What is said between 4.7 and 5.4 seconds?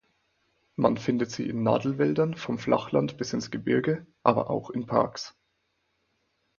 in Parks.